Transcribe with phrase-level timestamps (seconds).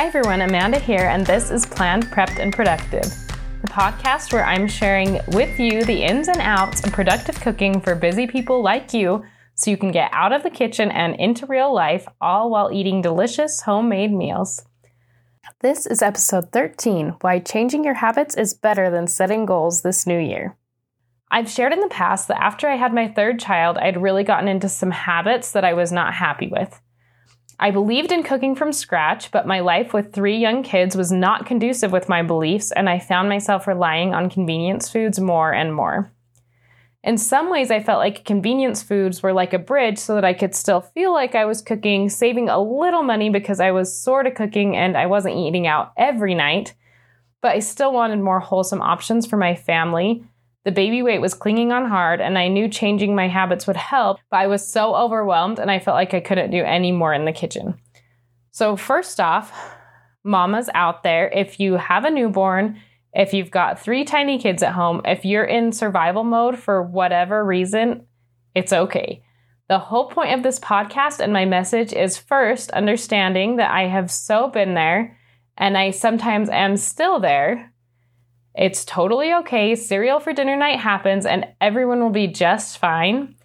[0.00, 3.04] Hi everyone, Amanda here, and this is Planned, Prepped, and Productive,
[3.60, 7.94] the podcast where I'm sharing with you the ins and outs of productive cooking for
[7.94, 9.22] busy people like you
[9.56, 13.02] so you can get out of the kitchen and into real life, all while eating
[13.02, 14.64] delicious homemade meals.
[15.60, 20.18] This is episode 13 Why Changing Your Habits is Better Than Setting Goals This New
[20.18, 20.56] Year.
[21.30, 24.48] I've shared in the past that after I had my third child, I'd really gotten
[24.48, 26.80] into some habits that I was not happy with.
[27.62, 31.44] I believed in cooking from scratch, but my life with three young kids was not
[31.44, 36.10] conducive with my beliefs, and I found myself relying on convenience foods more and more.
[37.04, 40.32] In some ways, I felt like convenience foods were like a bridge so that I
[40.32, 44.26] could still feel like I was cooking, saving a little money because I was sort
[44.26, 46.74] of cooking and I wasn't eating out every night.
[47.42, 50.24] But I still wanted more wholesome options for my family
[50.64, 54.18] the baby weight was clinging on hard, and I knew changing my habits would help,
[54.30, 57.24] but I was so overwhelmed and I felt like I couldn't do any more in
[57.24, 57.74] the kitchen.
[58.50, 59.52] So, first off,
[60.22, 62.78] mamas out there, if you have a newborn,
[63.12, 67.44] if you've got three tiny kids at home, if you're in survival mode for whatever
[67.44, 68.06] reason,
[68.54, 69.22] it's okay.
[69.68, 74.10] The whole point of this podcast and my message is first understanding that I have
[74.10, 75.16] so been there
[75.56, 77.72] and I sometimes am still there
[78.54, 79.74] it's totally okay.
[79.74, 83.36] Cereal for dinner night happens and everyone will be just fine.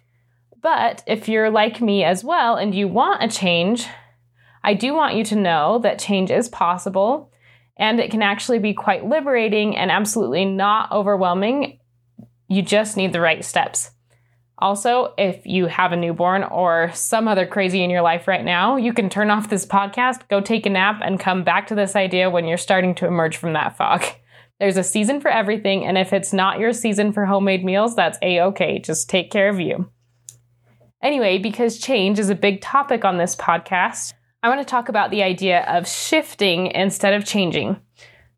[0.60, 3.86] But if you're like me as well and you want a change,
[4.64, 7.32] I do want you to know that change is possible
[7.76, 11.78] and it can actually be quite liberating and absolutely not overwhelming.
[12.48, 13.90] You just need the right steps.
[14.58, 18.76] Also, if you have a newborn or some other crazy in your life right now,
[18.76, 21.94] you can turn off this podcast, go take a nap, and come back to this
[21.94, 24.04] idea when you're starting to emerge from that fog.
[24.58, 28.18] There's a season for everything, and if it's not your season for homemade meals, that's
[28.22, 28.78] a okay.
[28.78, 29.90] Just take care of you.
[31.02, 35.10] Anyway, because change is a big topic on this podcast, I want to talk about
[35.10, 37.80] the idea of shifting instead of changing.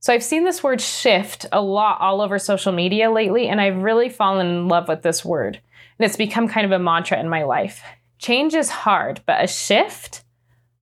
[0.01, 3.83] So, I've seen this word shift a lot all over social media lately, and I've
[3.83, 5.61] really fallen in love with this word.
[5.99, 7.83] And it's become kind of a mantra in my life.
[8.19, 10.25] Change is hard, but a shift,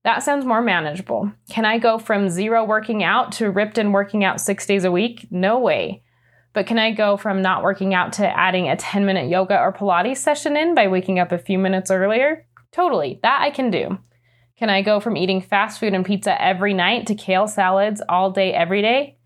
[0.07, 1.29] that sounds more manageable.
[1.49, 4.91] Can I go from zero working out to ripped and working out six days a
[4.91, 5.27] week?
[5.31, 6.01] No way.
[6.53, 9.73] But can I go from not working out to adding a 10 minute yoga or
[9.73, 12.47] Pilates session in by waking up a few minutes earlier?
[12.71, 13.97] Totally, that I can do.
[14.57, 18.31] Can I go from eating fast food and pizza every night to kale salads all
[18.31, 19.17] day, every day?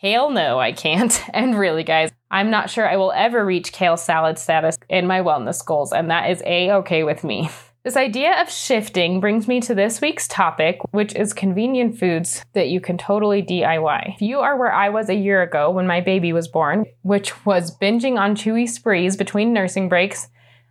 [0.00, 1.16] Kale, no, I can't.
[1.32, 5.20] And really, guys, I'm not sure I will ever reach kale salad status in my
[5.20, 7.50] wellness goals, and that is a okay with me.
[7.84, 12.70] This idea of shifting brings me to this week's topic, which is convenient foods that
[12.70, 14.14] you can totally DIY.
[14.14, 17.44] If you are where I was a year ago when my baby was born, which
[17.44, 20.28] was binging on chewy sprees between nursing breaks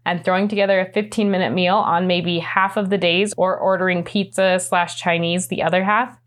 [0.08, 4.04] and throwing together a 15 minute meal on maybe half of the days or ordering
[4.04, 6.18] pizza slash Chinese the other half,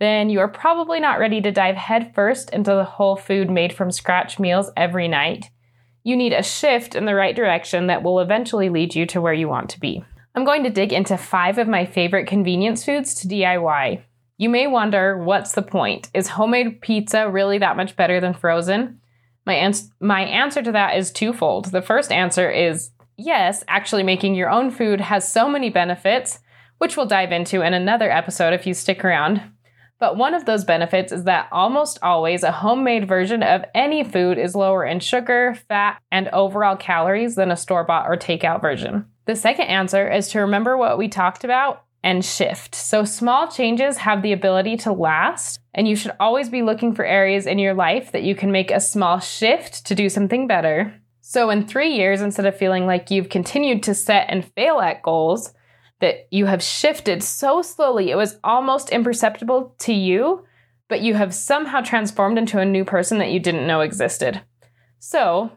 [0.00, 3.90] then you are probably not ready to dive headfirst into the whole food made from
[3.92, 5.50] scratch meals every night
[6.06, 9.32] you need a shift in the right direction that will eventually lead you to where
[9.32, 10.04] you want to be.
[10.36, 14.02] I'm going to dig into five of my favorite convenience foods to DIY.
[14.38, 16.08] You may wonder, what's the point?
[16.14, 19.00] Is homemade pizza really that much better than frozen?
[19.46, 21.72] My, ans- my answer to that is twofold.
[21.72, 26.38] The first answer is yes, actually, making your own food has so many benefits,
[26.78, 29.42] which we'll dive into in another episode if you stick around.
[29.98, 34.38] But one of those benefits is that almost always a homemade version of any food
[34.38, 39.06] is lower in sugar, fat, and overall calories than a store bought or takeout version.
[39.24, 42.74] The second answer is to remember what we talked about and shift.
[42.74, 47.04] So, small changes have the ability to last, and you should always be looking for
[47.04, 50.94] areas in your life that you can make a small shift to do something better.
[51.20, 55.02] So, in three years, instead of feeling like you've continued to set and fail at
[55.02, 55.52] goals,
[56.00, 60.44] that you have shifted so slowly, it was almost imperceptible to you,
[60.88, 64.42] but you have somehow transformed into a new person that you didn't know existed.
[64.98, 65.52] So,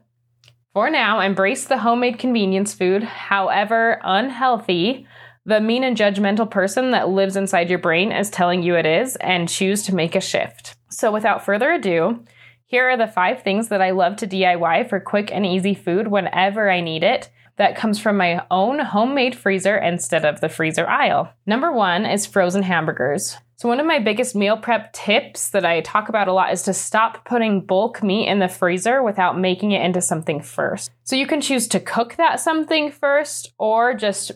[0.73, 5.07] for now, embrace the homemade convenience food, however unhealthy
[5.45, 9.15] the mean and judgmental person that lives inside your brain is telling you it is,
[9.15, 10.75] and choose to make a shift.
[10.91, 12.23] So, without further ado,
[12.65, 16.07] here are the five things that I love to DIY for quick and easy food
[16.07, 20.87] whenever I need it that comes from my own homemade freezer instead of the freezer
[20.87, 21.29] aisle.
[21.45, 23.35] Number one is frozen hamburgers.
[23.57, 26.63] So, one of my biggest meal prep tips that I talk about a lot is
[26.63, 30.89] to stop putting bulk meat in the freezer without making it into something first.
[31.03, 34.31] So, you can choose to cook that something first or just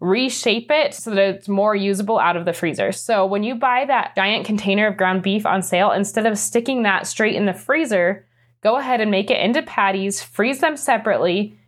[0.00, 2.92] reshape it so that it's more usable out of the freezer.
[2.92, 6.82] So, when you buy that giant container of ground beef on sale, instead of sticking
[6.82, 8.26] that straight in the freezer,
[8.62, 11.58] go ahead and make it into patties, freeze them separately,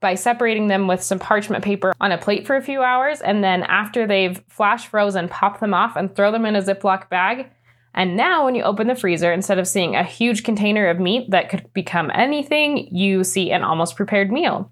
[0.00, 3.20] by separating them with some parchment paper on a plate for a few hours.
[3.20, 7.08] And then after they've flash frozen, pop them off and throw them in a Ziploc
[7.08, 7.50] bag.
[7.92, 11.30] And now, when you open the freezer, instead of seeing a huge container of meat
[11.30, 14.70] that could become anything, you see an almost prepared meal.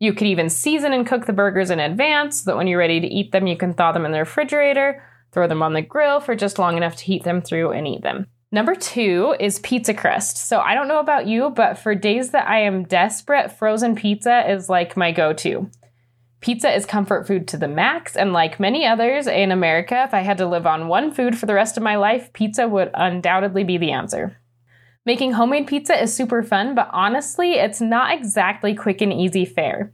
[0.00, 3.00] You could even season and cook the burgers in advance so that when you're ready
[3.00, 5.02] to eat them, you can thaw them in the refrigerator,
[5.32, 8.02] throw them on the grill for just long enough to heat them through and eat
[8.02, 8.26] them.
[8.56, 10.38] Number two is pizza crust.
[10.38, 14.50] So I don't know about you, but for days that I am desperate, frozen pizza
[14.50, 15.70] is like my go to.
[16.40, 20.20] Pizza is comfort food to the max, and like many others in America, if I
[20.20, 23.62] had to live on one food for the rest of my life, pizza would undoubtedly
[23.62, 24.38] be the answer.
[25.04, 29.92] Making homemade pizza is super fun, but honestly, it's not exactly quick and easy fare.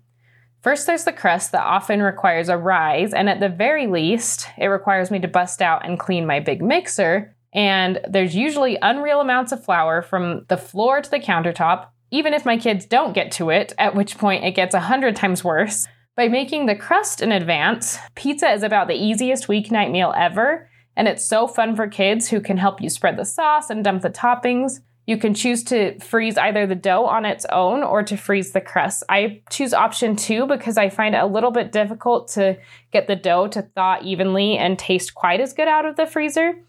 [0.60, 4.66] First, there's the crust that often requires a rise, and at the very least, it
[4.66, 7.34] requires me to bust out and clean my big mixer.
[7.52, 12.46] And there's usually unreal amounts of flour from the floor to the countertop, even if
[12.46, 15.86] my kids don't get to it, at which point it gets a hundred times worse.
[16.16, 21.08] By making the crust in advance, pizza is about the easiest weeknight meal ever, and
[21.08, 24.10] it's so fun for kids who can help you spread the sauce and dump the
[24.10, 24.80] toppings.
[25.06, 28.60] You can choose to freeze either the dough on its own or to freeze the
[28.60, 29.02] crust.
[29.08, 32.58] I choose option two because I find it a little bit difficult to
[32.92, 36.62] get the dough to thaw evenly and taste quite as good out of the freezer.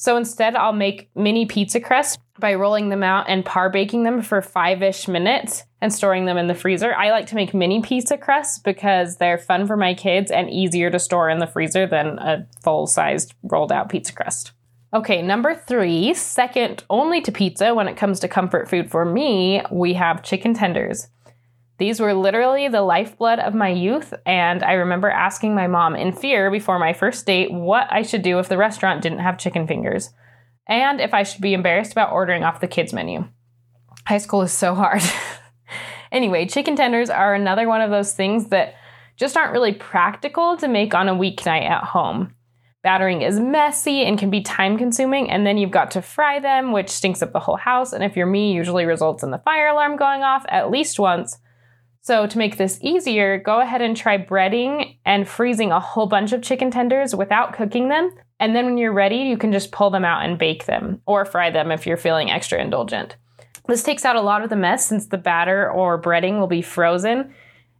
[0.00, 4.22] So instead, I'll make mini pizza crusts by rolling them out and par baking them
[4.22, 6.94] for five ish minutes and storing them in the freezer.
[6.94, 10.88] I like to make mini pizza crusts because they're fun for my kids and easier
[10.88, 14.52] to store in the freezer than a full sized rolled out pizza crust.
[14.94, 19.62] Okay, number three, second only to pizza when it comes to comfort food for me,
[19.72, 21.08] we have chicken tenders.
[21.78, 26.12] These were literally the lifeblood of my youth, and I remember asking my mom in
[26.12, 29.68] fear before my first date what I should do if the restaurant didn't have chicken
[29.68, 30.10] fingers,
[30.68, 33.28] and if I should be embarrassed about ordering off the kids' menu.
[34.06, 35.02] High school is so hard.
[36.12, 38.74] anyway, chicken tenders are another one of those things that
[39.16, 42.34] just aren't really practical to make on a weeknight at home.
[42.82, 46.72] Battering is messy and can be time consuming, and then you've got to fry them,
[46.72, 49.68] which stinks up the whole house, and if you're me, usually results in the fire
[49.68, 51.38] alarm going off at least once.
[52.00, 56.32] So, to make this easier, go ahead and try breading and freezing a whole bunch
[56.32, 58.10] of chicken tenders without cooking them.
[58.40, 61.24] And then when you're ready, you can just pull them out and bake them or
[61.24, 63.16] fry them if you're feeling extra indulgent.
[63.66, 66.62] This takes out a lot of the mess since the batter or breading will be
[66.62, 67.34] frozen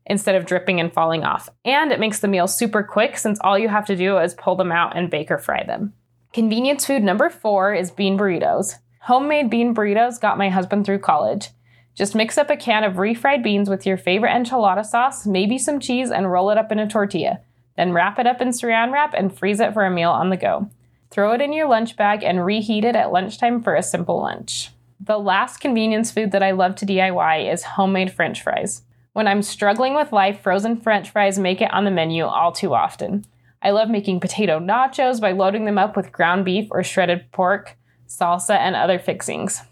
[0.04, 1.48] instead of dripping and falling off.
[1.64, 4.56] And it makes the meal super quick since all you have to do is pull
[4.56, 5.94] them out and bake or fry them.
[6.32, 8.74] Convenience food number four is bean burritos.
[9.00, 11.48] Homemade bean burritos got my husband through college.
[11.98, 15.80] Just mix up a can of refried beans with your favorite enchilada sauce, maybe some
[15.80, 17.40] cheese, and roll it up in a tortilla.
[17.76, 20.36] Then wrap it up in saran wrap and freeze it for a meal on the
[20.36, 20.70] go.
[21.10, 24.70] Throw it in your lunch bag and reheat it at lunchtime for a simple lunch.
[25.00, 28.82] The last convenience food that I love to DIY is homemade french fries.
[29.12, 32.74] When I'm struggling with life, frozen french fries make it on the menu all too
[32.74, 33.24] often.
[33.60, 37.76] I love making potato nachos by loading them up with ground beef or shredded pork,
[38.06, 39.62] salsa, and other fixings.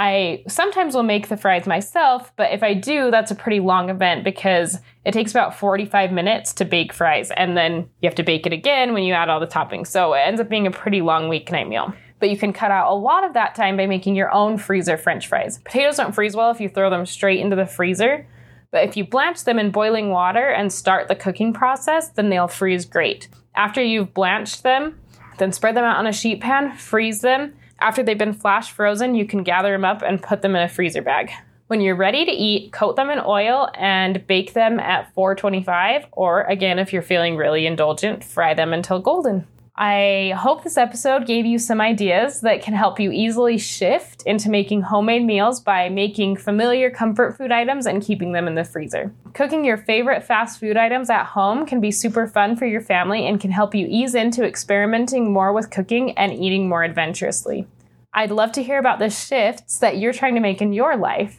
[0.00, 3.90] I sometimes will make the fries myself, but if I do, that's a pretty long
[3.90, 8.22] event because it takes about 45 minutes to bake fries, and then you have to
[8.22, 9.88] bake it again when you add all the toppings.
[9.88, 12.92] So it ends up being a pretty long weeknight meal but you can cut out
[12.92, 15.58] a lot of that time by making your own freezer french fries.
[15.64, 18.26] Potatoes don't freeze well if you throw them straight into the freezer,
[18.70, 22.46] but if you blanch them in boiling water and start the cooking process, then they'll
[22.46, 23.28] freeze great.
[23.56, 25.00] After you've blanched them,
[25.38, 27.54] then spread them out on a sheet pan, freeze them.
[27.80, 30.68] After they've been flash frozen, you can gather them up and put them in a
[30.68, 31.30] freezer bag.
[31.68, 36.42] When you're ready to eat, coat them in oil and bake them at 425, or
[36.42, 39.46] again, if you're feeling really indulgent, fry them until golden.
[39.82, 44.50] I hope this episode gave you some ideas that can help you easily shift into
[44.50, 49.10] making homemade meals by making familiar comfort food items and keeping them in the freezer.
[49.32, 53.26] Cooking your favorite fast food items at home can be super fun for your family
[53.26, 57.66] and can help you ease into experimenting more with cooking and eating more adventurously.
[58.12, 61.38] I'd love to hear about the shifts that you're trying to make in your life.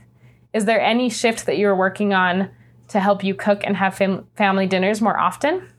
[0.52, 2.50] Is there any shift that you're working on
[2.88, 5.71] to help you cook and have fam- family dinners more often?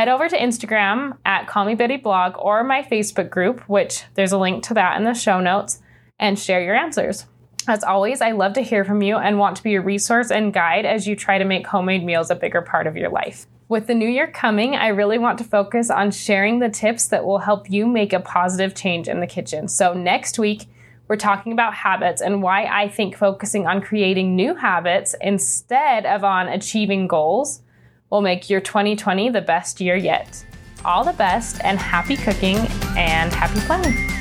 [0.00, 4.32] Head over to Instagram at Call Me Betty Blog or my Facebook group, which there's
[4.32, 5.82] a link to that in the show notes,
[6.18, 7.26] and share your answers.
[7.68, 10.54] As always, I love to hear from you and want to be a resource and
[10.54, 13.46] guide as you try to make homemade meals a bigger part of your life.
[13.68, 17.26] With the new year coming, I really want to focus on sharing the tips that
[17.26, 19.68] will help you make a positive change in the kitchen.
[19.68, 20.64] So, next week,
[21.08, 26.24] we're talking about habits and why I think focusing on creating new habits instead of
[26.24, 27.60] on achieving goals
[28.10, 30.44] will make your 2020 the best year yet.
[30.84, 32.56] All the best and happy cooking
[32.96, 34.19] and happy planning.